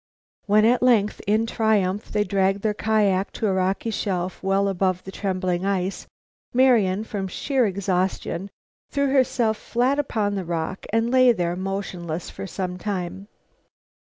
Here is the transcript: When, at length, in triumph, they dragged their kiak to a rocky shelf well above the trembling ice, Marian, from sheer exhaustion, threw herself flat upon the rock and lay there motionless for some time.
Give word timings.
When, 0.47 0.65
at 0.65 0.81
length, 0.81 1.21
in 1.27 1.45
triumph, 1.45 2.05
they 2.11 2.23
dragged 2.23 2.63
their 2.63 2.73
kiak 2.73 3.31
to 3.33 3.45
a 3.45 3.53
rocky 3.53 3.91
shelf 3.91 4.41
well 4.41 4.67
above 4.67 5.03
the 5.03 5.11
trembling 5.11 5.63
ice, 5.63 6.07
Marian, 6.55 7.03
from 7.03 7.27
sheer 7.27 7.67
exhaustion, 7.67 8.49
threw 8.89 9.11
herself 9.11 9.57
flat 9.57 9.99
upon 9.99 10.33
the 10.33 10.43
rock 10.43 10.87
and 10.91 11.11
lay 11.11 11.31
there 11.31 11.55
motionless 11.55 12.31
for 12.31 12.47
some 12.47 12.79
time. 12.79 13.27